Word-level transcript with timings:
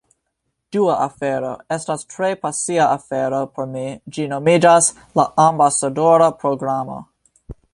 Dua 0.75 0.93
afero, 1.03 1.51
estas 1.75 2.05
tre 2.13 2.29
pasia 2.45 2.87
afero 2.95 3.41
por 3.59 3.69
mi 3.75 3.85
ĝi 4.17 4.25
nomiĝas 4.33 4.89
"La 5.21 5.27
ambasadora 5.45 6.31
programo" 6.45 6.99